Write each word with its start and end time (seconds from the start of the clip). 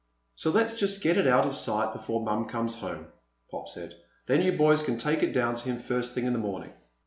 "So 0.33 0.49
let's 0.49 0.73
just 0.73 1.03
get 1.03 1.19
it 1.19 1.27
out 1.27 1.45
of 1.45 1.55
sight 1.55 1.93
before 1.93 2.23
Mom 2.23 2.47
comes 2.49 2.73
home," 2.73 3.09
Pop 3.51 3.67
said. 3.69 3.93
"Then 4.25 4.41
you 4.41 4.51
boys 4.53 4.81
can 4.81 4.97
take 4.97 5.21
it 5.21 5.31
down 5.31 5.53
to 5.53 5.69
him 5.69 5.77
first 5.77 6.15
thing 6.15 6.25
in 6.25 6.33
the 6.33 6.39
morning." 6.39 6.73